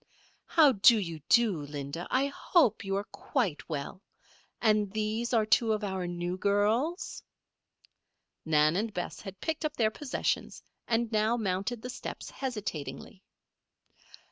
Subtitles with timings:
[0.47, 2.07] "How do you do, Linda?
[2.09, 4.01] I hope you are quite well.
[4.59, 7.21] And these are two of our new girls?"
[8.43, 13.21] Nan and Bess had picked up their possessions and now mounted the steps hesitatingly.